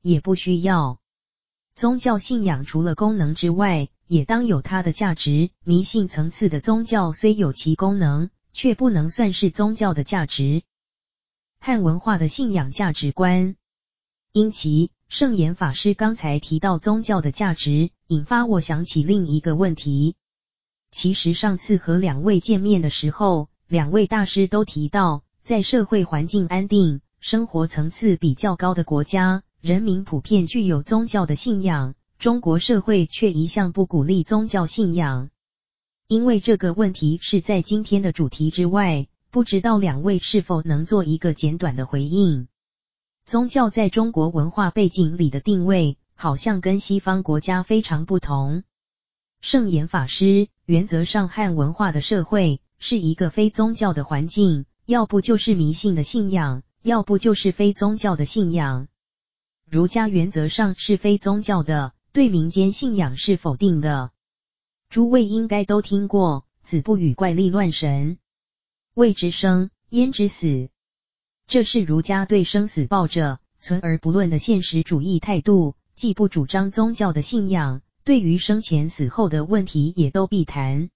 [0.00, 1.00] 也不需要。
[1.74, 5.50] 宗教信仰除了功能之外，也当有它的价值。
[5.64, 10.62] 迷信层次的宗教虽有其功能，却不能算是宗教的价值。
[11.58, 13.56] 汉文化的信仰价值观，
[14.32, 14.92] 因其。
[15.06, 20.16] 圣严法师刚才提到宗教的价值，引发我想起另一个问题。
[20.90, 31.94] 其实上次和两位见面的时候，两位大师都提到，在社会环境安定、生活层次比较高的国家，人民普遍具有宗教的信仰。
[32.18, 35.30] 中国社会却一向不鼓励宗教信仰。
[36.06, 42.46] 因为这个问题是在今天的主题之外，不知道两位是否能做一个简短的回应。
[43.24, 48.64] 宗教在中国文化背景里的定位，好像跟西方国家非常不同。
[49.40, 58.88] 圣严法师，原则上汉文化的社会是一个非宗教的环境，要不就是迷信的信仰，要不就是非宗教的信仰。
[59.74, 64.12] 儒家原则上是非宗教的，对民间信仰是否定的。
[64.88, 68.18] 诸位应该都听过“子不语怪力乱神，
[68.94, 70.68] 谓之生，焉知死”。
[71.48, 80.88] 这是儒家对生死抱着存而不论的现实主义态度，既不主张宗教的信仰，对于生前死后的问题也都避谈。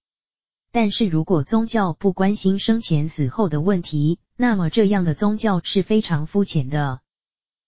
[0.71, 7.01] 但是如果宗教不关心生前死后的问题，那么这样的宗教是非常肤浅的。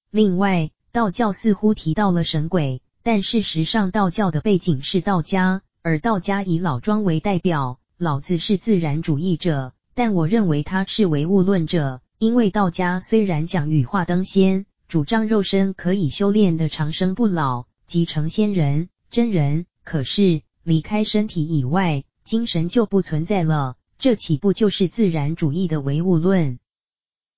[0.10, 7.80] 另外，道教似乎提到了神鬼，但事实上道教的背景是道家，而道家以老庄为代表。
[7.98, 26.60] 老子是自然主义者，但我认为他是唯物论者，因为道家虽然讲羽化登仙，主张肉身可以修炼的长生不老，即成仙人、真人，可是离开身体以外，精神就不存在了，这岂不就是自然主义的唯物论？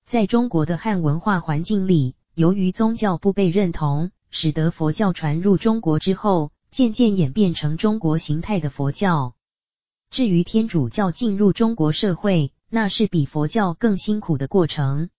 [0.08, 9.36] 在中国的汉文化环境里，由于宗教不被认同，使得佛教传入中国之后，渐渐演变成中国形态的佛教。
[10.10, 15.10] 至于天主教进入中国社会，那是比佛教更辛苦的过程。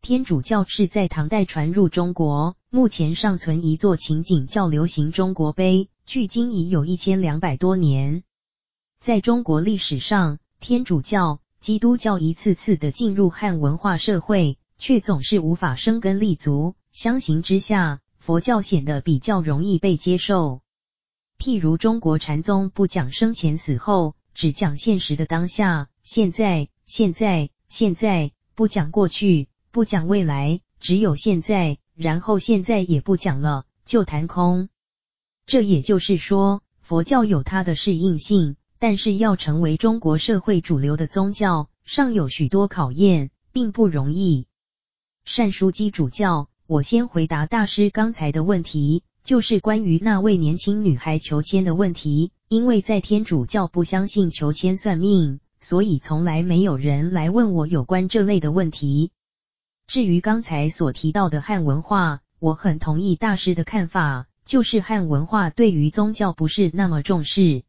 [0.00, 8.22] 天主教是在唐代传入中国，目前尚存一座情景教流行中国碑，距今已有一千两百多年。
[9.00, 16.74] 在中国历史上，天主教、基督教一次次的进入汉文化社会，却总是无法生根立足。
[16.92, 20.62] 相形之下，佛教显得比较容易被接受。
[21.38, 34.68] 譬如中国禅宗不讲生前死后，只讲现实的当下，现在、现在、现在，不讲过去，不讲未来，只有现在，然后现在也不讲了，就谈空。
[35.46, 38.56] 这也就是说，佛教有它的适应性。
[38.80, 44.47] 但是要成为中国社会主流的宗教，尚有许多考验，并不容易。
[45.36, 52.32] 单书记主教，我先回答大师刚才的问题，就是关于那位年轻女孩求签的问题。
[52.48, 59.12] 因为在天主教不相信求签算命，所以从来没有人来问我有关这类的问题。
[59.86, 67.62] 至于刚才所提到的汉文化，我很同意大师的看法，就是汉文化对于宗教不是那么重视。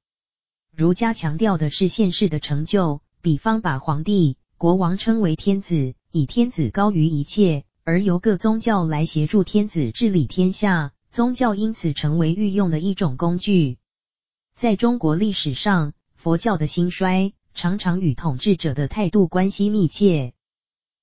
[0.75, 13.77] 儒家强调的是现世的成就，比方把皇帝、国王称为天子，以天子高于一切，而由各宗教来协助天子治理天下，宗教因此成为御用的一种工具。
[14.55, 20.33] 在中国历史上，佛教的兴衰常常与统治者的态度关系密切。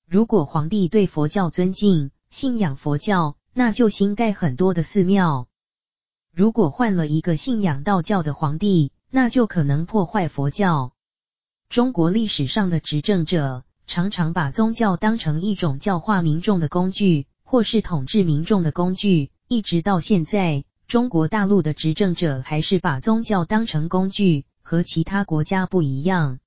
[0.08, 5.46] 如果皇帝对佛教尊敬，信仰佛教，那就兴盖很多的寺庙；
[6.34, 10.92] 如果换了一个信仰道教的皇帝，那就可能破坏佛教。
[11.68, 19.30] 中国历史上的执政者常常把宗教当成一种教化民众的工具，或是统治民众的工具。
[19.48, 26.40] 一直到现在，中国大陆的执政者还是把宗教当成工具，和其他国家不一样。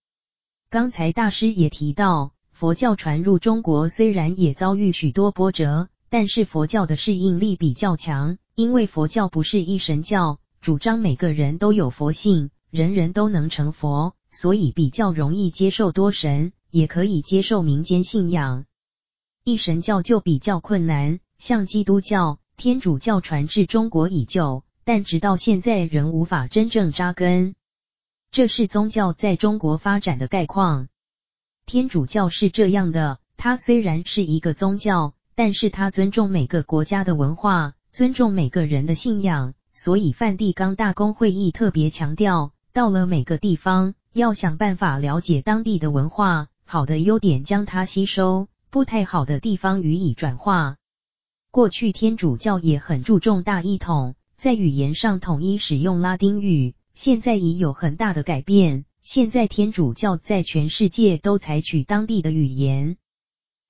[0.69, 10.39] 刚才大师也提到，佛教传入中国虽然也遭遇许多波折，但是佛教的适应力比较强，因为佛教不是一神教。
[10.59, 18.65] 主张每个人都有佛性，人人都能成佛，所以比较容易接受多神，也可以接受民间信仰。
[19.43, 27.55] 一神教就比较困难，像基督教、天主教传至中国已久，但直到现在仍无法真正扎根。
[28.31, 30.89] 这是宗教在中国发展的概况。
[31.65, 39.55] 天主教是这样的，它虽然是一个宗教，但是它尊重每个国家的文化，尊重每个人的信仰。
[39.71, 50.77] 所以梵蒂冈大公会议特别强调，到了每个地方，要想办法了解当地的文化，好的优点将它吸收，不太好的地方予以转化。
[51.51, 58.85] 过去天主教也很注重大一统，在语言上统一使用拉丁语，现在已有很大的改变。
[59.01, 62.97] 现在天主教在全世界都采取当地的语言。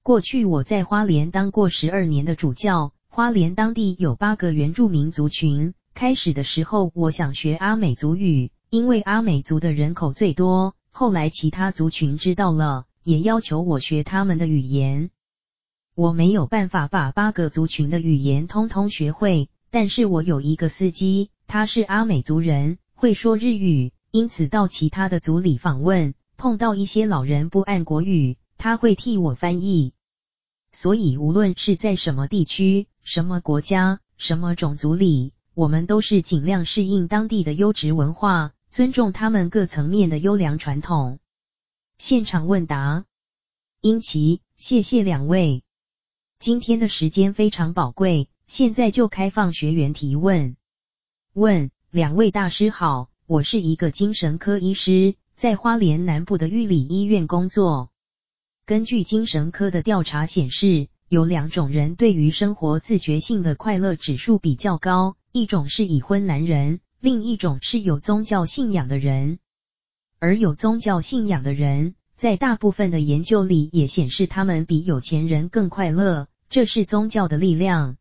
[0.04, 5.74] 过去我在花莲当过十二年的主教，花莲当地有八个原住民族群。
[5.94, 10.76] 开始的时候，我想学阿美族语，因为阿美族的人口最多。
[10.92, 15.10] 后来其他族群知道了，也要求我学他们的语言。
[15.96, 29.94] 我没有办法把八个族群的语言通通学会，但是我有一个司机，他是阿美族人，会说日语，因此到其他的族里访问，碰到一些老人不按国语，他会替我翻译。
[30.72, 35.34] 所以无论是在什么地区、什么国家、什么种族里。
[35.56, 41.18] 我们都是尽量适应当地的优质文化，尊重他们各层面的优良传统。
[41.98, 43.06] 现场问答，
[43.82, 45.64] 英奇，谢谢两位。
[46.38, 50.56] 今天的时间非常宝贵，现在就开放学员提问。
[51.34, 57.90] 问：两位大师好，我是一个精神科医师，在花莲南部的玉里医院工作。
[58.68, 65.16] 根据精神科的调查显示，有两种人对于生活自觉性的快乐指数比较高。
[65.32, 69.40] 一种是已婚男人，另一种是有宗教信仰的人。
[70.20, 77.96] 而有宗教信仰的人，在大部分的研究里也显示他们比有钱人更快乐，这是宗教的力量。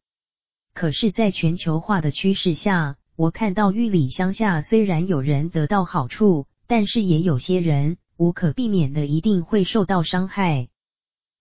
[0.74, 10.68] 可是，在全球化的趋势下，我看到玉里乡下虽然有人得到好处，但是也有些人无可避免的一定会受到伤害。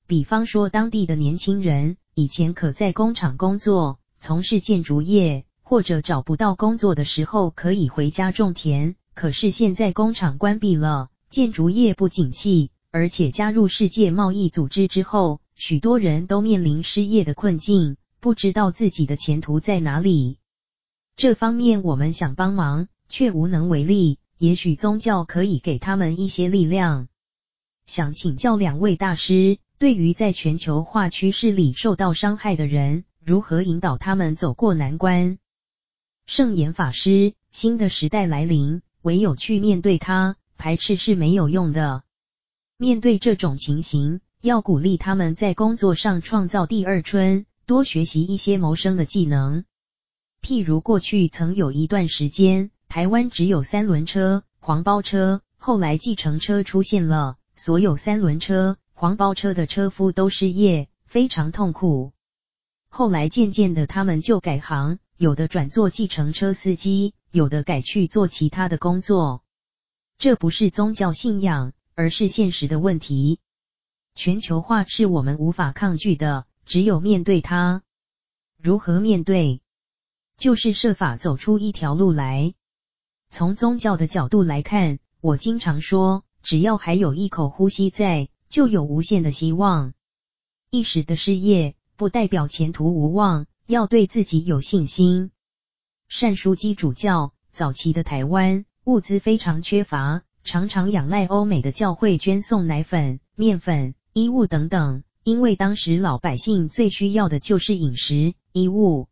[0.06, 8.96] 比方说，当地的年轻人以前可在工厂工作，从事建筑业，或者找不到工作的时候可以回家种田。
[9.14, 17.98] 可是现在工厂关闭了，建筑业不景气，而且加入世界贸易组织之后，许多人都面临失业的困境。
[18.22, 20.38] 不知道自己的前途在哪里，
[21.18, 24.20] 这方面我们想帮忙，却无能为力。
[24.38, 27.10] 也许宗教可以给他们一些力量。
[27.86, 35.38] 想请教两位大师，对于在全球化趋势里受到伤害的人，如何引导他们走过难关？
[36.28, 42.04] 圣严法师，新的时代来临，唯有去面对它，排斥是没有用的。
[42.76, 47.46] 面对这种情形，要鼓励他们在工作上创造第二春。
[47.66, 49.64] 多学习一些谋生的技能，
[50.42, 62.14] 譬如过去曾有一段时间，台湾只有三轮车、黄包车，后来计程车出现了，所有三轮车、黄包车的车夫都失业，非常痛苦。
[62.90, 69.44] 后来渐渐的，他们就改行，有的转做计程车司机，有的改去做其他的工作。
[70.20, 73.40] 这不是宗教信仰，而是现实的问题。
[74.14, 76.46] 全球化是我们无法抗拒的。
[76.66, 77.82] 只有面对它，
[78.62, 79.62] 如何面对？
[80.36, 82.54] 就是设法走出一条路来。
[83.30, 89.94] 从宗教的角度来看，我经常说，只要还有一口呼吸在，就有无限的希望。
[90.70, 95.30] 一时的失业不代表前途无望，要对自己有信心。
[96.22, 105.04] 单书基主教早期的台湾物资非常缺乏，常常仰赖欧美的教会捐送奶粉、面粉、衣物等等。
[105.26, 109.10] 因为当时老百姓最需要的就是饮食、衣物。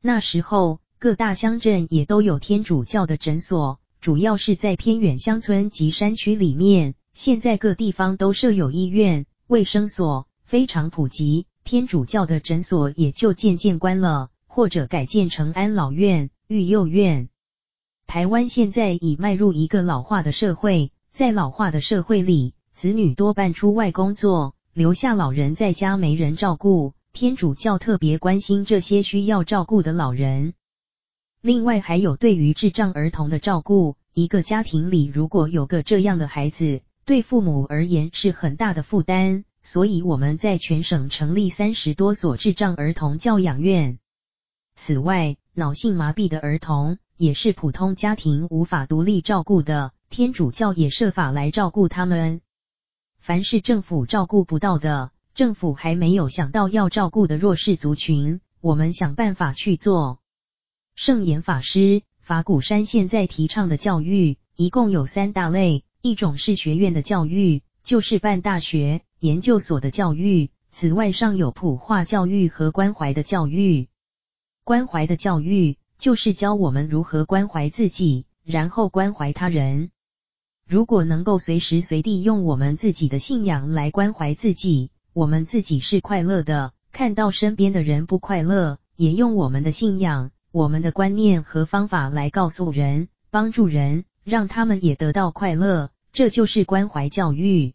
[0.00, 6.94] 那时候各大乡镇也都有天主教的诊所，主要是在偏远乡村及山区里面。
[7.12, 11.46] 现在各地方都设有医院、卫生所，非常普及。
[11.64, 17.30] 天主教的诊所也就渐渐关了，或者改建成安老院、育幼院。
[18.06, 24.54] 台湾现在已迈入一个老化的社会，在老化的社会里，子女多半出外工作。
[24.74, 30.52] 留下老人在家没人照顾，天主教特别关心这些需要照顾的老人。
[31.40, 39.44] 另外还有对于智障儿童的照顾，一个家庭里如果有个这样的孩子，对父母而言是很大的负担。
[39.64, 43.98] 所以我们在全省成立三十多所智障儿童教养院。
[44.76, 52.42] 此外，脑性麻痹的儿童也是普通家庭无法独立照顾的，天主教也设法来照顾他们。
[53.18, 60.20] 凡是政府照顾不到的，政府还没有想到要照顾的弱势族群，我们想办法去做。
[60.94, 73.88] 圣严法师，法鼓山现在提倡的教育一共有三大类，一种是学院的教育，就是办大学、研究所的教育；此外尚有普化教育和关怀的教育。
[74.64, 79.90] 关怀的教育就是教我们如何关怀自己，然后关怀他人。
[80.68, 86.74] 如果能够随时随地用我们自己的信仰来关怀自己，我们自己是快乐的。
[86.92, 95.88] 看到身边的人不快乐，也用我们的信仰、我们的观念和方法来告诉人、帮助人，让他们也得到快乐。
[96.12, 97.72] 这就是关怀教育。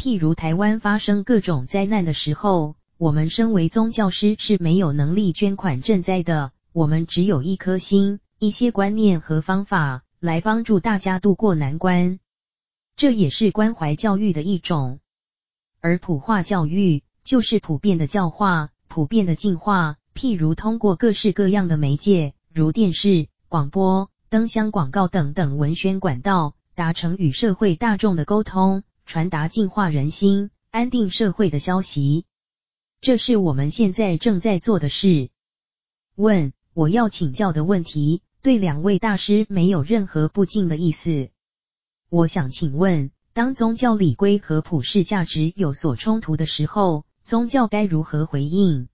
[0.00, 10.02] 譬如台湾发生各种灾难的时候，我们身为宗教师是没有能力捐款赈灾的，我们只有一颗心、一些观念和方法。
[10.18, 12.18] 来帮助大家度过难关，
[12.94, 15.00] 这也是关怀教育的一种。
[15.80, 32.26] 而普化教育就是普遍的教化、普遍的净化，譬如通过各式各样的媒介，如电视、广播、灯箱广告等等文宣管道，达成与社会大众的沟通，传达净化人心、安定社会的消息。
[33.00, 35.30] 这是我们现在正在做的事。
[36.14, 38.22] 问：我要请教的问题。
[38.40, 41.30] 对两位大师没有任何不敬的意思。
[42.08, 48.86] 我想请问，当宗教礼规和普世价值有所冲突的时候，宗教该如何回应？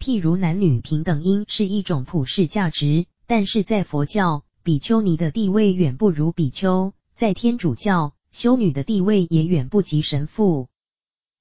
[0.00, 10.66] 譬如男女平等应是一种普世价值，但是在佛教，比丘尼的地位远不如比丘；在天主教，修女的地位也远不及神父。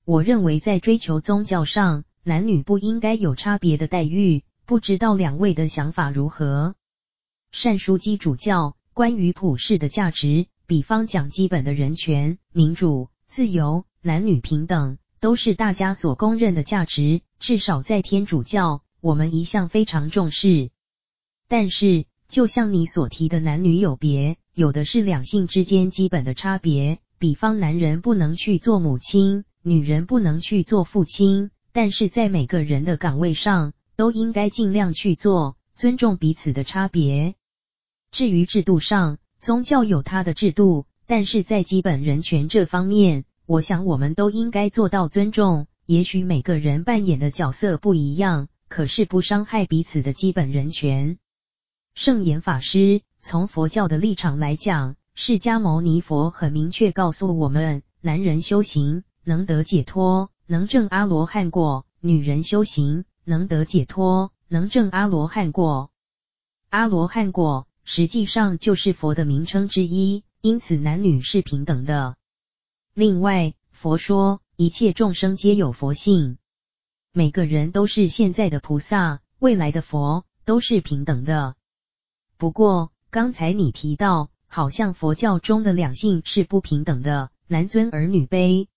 [0.05, 4.43] 我认为在追求宗教上，男女不应该有差别的待遇。
[4.67, 6.75] 不知道两位的想法如何？
[7.51, 20.69] 善枢基主教关于普世的价值，比方讲基本的人权、民主、自由、男女平等，都是大家所公认的价值，至少在天主教，我们一向非常重视。
[21.47, 37.36] 但是，就像你所提的男女有别，有的是两性之间基本的差别，比方男人不能去做母亲，女人不能去做父亲，但是在每个人的岗位上，都应该尽量去做，尊重彼此的差别。
[38.09, 45.67] 至于制度上，宗教有它的制度，但是在基本人权这方面，我想我们都应该做到尊重。
[45.86, 51.19] 也许每个人扮演的角色不一样，可是不伤害彼此的基本人权。
[51.95, 65.91] 圣严法师，从佛教的立场来讲，释迦牟尼佛很明确告诉我们，男人修行能得解脱，能证阿罗汉果；女人修行能得解脱，能证阿罗汉果。
[66.69, 72.15] 阿罗汉果实际上就是佛的名称之一，因此男女是平等的。
[72.95, 76.39] 另外，佛说一切众生皆有佛性，
[77.11, 81.55] 每个人都是现在的菩萨，未来的佛，都是平等的。
[82.43, 88.67] 不过，刚才你提到，好像佛教中的两性是不平等的，男尊而女卑。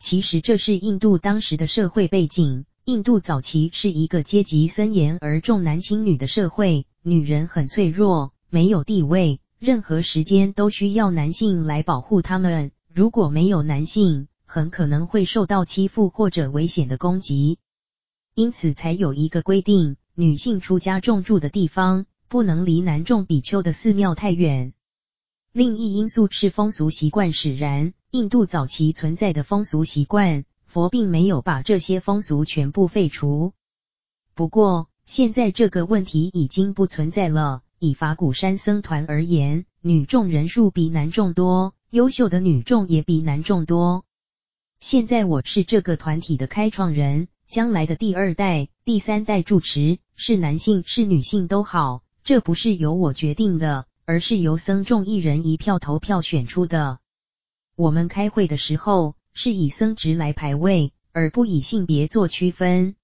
[0.00, 2.64] 其实这是印度当时的社会背景。
[2.84, 12.72] 印度早期是一个阶级森严而重男轻女的社会，女人很脆弱，没有地位，任何时间都需要男性来保护她们。
[12.92, 17.58] 如果没有男性，很可能会受到欺负或者危险的攻击。
[18.34, 24.72] 因此才有一个规定，女性出家重住的地方，不能离男众比丘的寺庙太远。
[25.52, 33.52] 另一因素是风俗习惯使然，印度早期存在的风俗习惯，佛并没有把这些风俗全部废除。
[34.34, 37.62] 不过，现在这个问题已经不存在了。
[37.80, 44.04] 以法鼓山僧团而言，女众人数比男众多，优秀的女众也比男众多。
[44.78, 52.04] 现在我是这个团体的开创人，将来的第二代、第三代住持是男性是女性都好。
[52.30, 57.00] 这不是由我决定的，而是由僧众一人一票投票选出的。
[57.74, 62.94] 我们开会的时候是以僧职来排位，而不以性别做区分。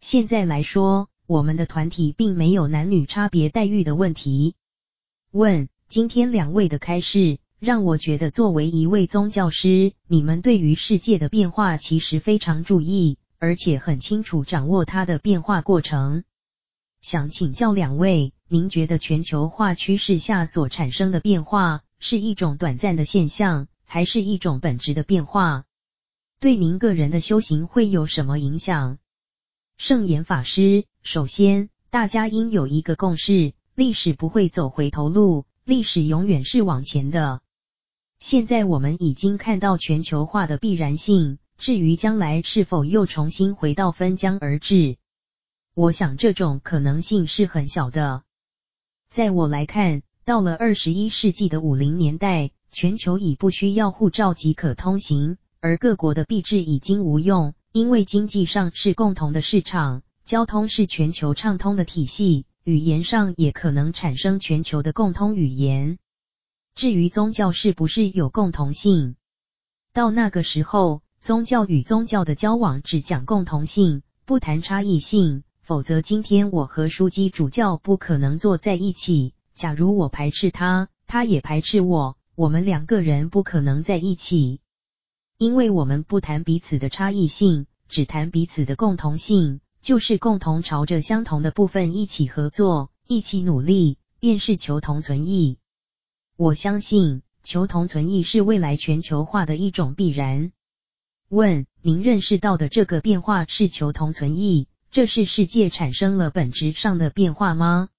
[0.00, 4.56] 现在来说，我们的团体并没有男女差别待遇的问题。
[5.30, 16.24] 问：今天两位的开示，让我觉得作为一位宗教师，你们对于世界的变化其实非常注意，而且很清楚掌握它的变化过程。
[17.00, 18.32] 想请教两位。
[18.50, 25.64] 您觉得全球化趋势下所产生的变化是一种短暂的现象，还是一种本质的变化？
[26.40, 28.96] 对您个人的修行会有什么影响？
[29.76, 37.42] 圣严法师，首先，大家应有一个共识：历史不会走回头路，历史永远是往前的。
[38.18, 44.96] 现在我们已经看到全球化的必然性，至于将来是否又重新回到分疆而治，
[45.74, 48.22] 我想这种可能性是很小的。
[49.18, 65.98] 在我来看，到了二十一世纪的五零年代，全球已不需要护照即可通行，而各国的币制已经无用，因为经济上是共同的市场，交通是全球畅通的体系，语言上也可能产生全球的共通语言。
[66.76, 69.16] 至于宗教是不是有共同性，
[69.92, 75.42] 到那个时候，宗教与宗教的交往只讲共同性，不谈差异性。
[75.68, 79.34] 否则，今天我和枢机主教不可能坐在一起。
[79.52, 84.60] 假如我排斥他，他也排斥我，我们两个人不可能在一起，
[85.36, 95.58] 因为我们不谈彼此的差异性，只谈彼此的共同性，就是共同朝着相同的部分一起合作，一起努力，便是求同存异。
[96.38, 100.50] 我相信求同存异是未来全球化的一种必然。
[101.28, 104.66] 问：您认识到的这个变化是求同存异？
[104.90, 107.90] 这是世界产生了本质上的变化吗？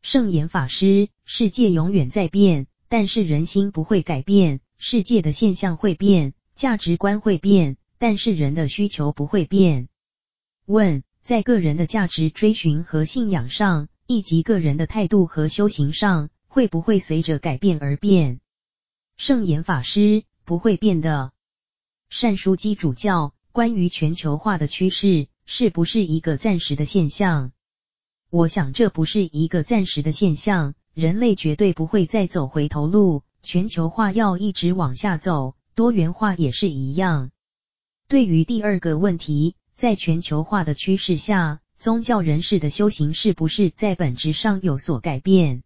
[0.00, 4.60] 圣严法师，世界永远在变，但是人心不会改变。
[4.78, 9.88] 世界的现象会变，价值观会变，但是人的需求不会变。
[10.64, 18.40] 问：在个人的价值追寻和信仰上，以及个人的态度和修行上，会不会随着改变而变？
[19.16, 21.32] 圣严法师，不会变的。
[22.08, 25.28] 善书基主教，关于全球化的趋势。
[25.46, 27.52] 是不是一个暂时的现象？
[28.30, 37.30] 我想这不是一个暂时的现象，人类绝对不会再走回头路，全球化要一直往下走，多元化也是一样。
[38.08, 45.62] 对于第二个问题，在全球化的趋势下，宗教人士的修行是不是在本质上有所改变？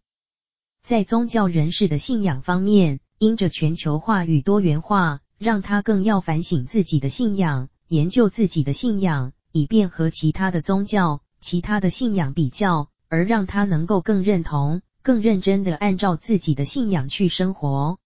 [0.83, 17.97] 在宗教人士的信仰方面，因着全球化与多元化，让他更要反省自己的信仰，研究自己的信仰，以便和其他的宗教、其他的信仰比较，而让他能够更认同、更认真地按照自己的信仰去生活。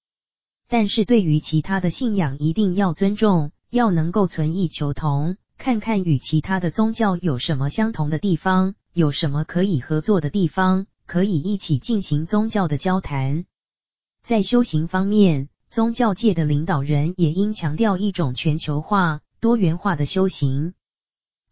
[0.70, 13.46] 但是对于其他的信仰，一定要尊重，要能够存异求同，看看与其他的宗教有什么相同的地方，有什么可以合作的地方，可以一起进行宗教的交谈。
[14.24, 20.74] 在修行方面，宗教界的领导人也应强调一种全球化、多元化的修行。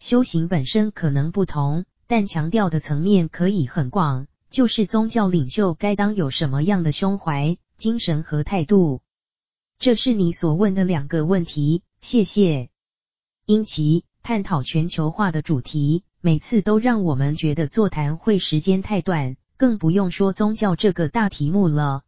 [0.01, 9.01] 修行本身可能不同，但强调的层面可以很广，就是宗教领袖该当有什么样的胸怀、精神和态度。
[9.77, 12.71] 这是你所问的两个问题，谢谢。
[13.45, 22.01] 因其，探讨全球化的主题，每次都让我们觉得座谈会时间太短，更不用说宗教这个大题目了。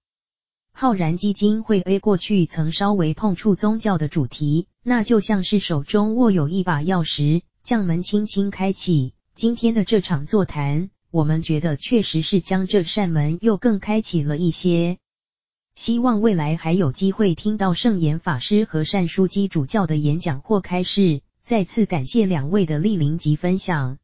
[0.72, 9.14] 浩然基金会 A 过去曾稍微碰触宗教的主题，那就像是手中握有一把钥匙，将门轻轻开启。
[9.36, 14.98] 今天的这场座谈，我们觉得确实是将这扇门又更开启了一些。
[15.74, 21.22] 希望未来还有机会听到圣严法师和善书基主教的演讲或开示。
[21.42, 23.98] 再次感谢两位的莅临及分享。